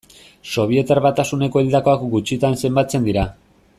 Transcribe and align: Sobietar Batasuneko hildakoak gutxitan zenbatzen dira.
Sobietar 0.53 1.01
Batasuneko 1.07 1.63
hildakoak 1.65 2.07
gutxitan 2.15 2.59
zenbatzen 2.63 3.07
dira. 3.11 3.29